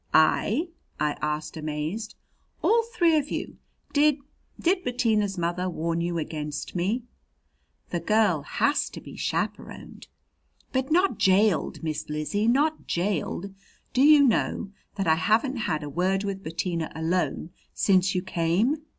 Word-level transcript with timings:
"I?" 0.15 0.69
I 0.99 1.15
asked, 1.21 1.55
amazed. 1.57 2.15
"All 2.63 2.81
three 2.95 3.17
of 3.17 3.29
you. 3.29 3.57
Did 3.93 4.17
did 4.59 4.83
Bettina's 4.83 5.37
mother 5.37 5.69
warn 5.69 6.01
you 6.01 6.17
against 6.17 6.75
me?" 6.75 7.03
"The 7.91 7.99
girl 7.99 8.41
has 8.41 8.89
to 8.93 8.99
be 8.99 9.15
chaperoned." 9.15 10.07
"But 10.73 10.91
not 10.91 11.19
jailed, 11.19 11.83
Miss 11.83 12.09
Lizzie, 12.09 12.47
not 12.47 12.87
jailed! 12.87 13.53
Do 13.93 14.01
you 14.01 14.23
know 14.23 14.71
that 14.95 15.05
I 15.05 15.13
haven't 15.13 15.57
had 15.69 15.83
a 15.83 15.87
word 15.89 16.23
with 16.23 16.41
Bettina 16.41 16.91
alone 16.95 17.51
since 17.75 18.15
you 18.15 18.23
came?" 18.23 18.77